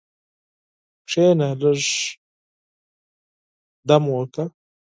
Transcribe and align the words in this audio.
کښېنه، 1.07 1.49
لږ 1.61 1.81
دم 3.87 4.03
وکړه. 4.13 4.45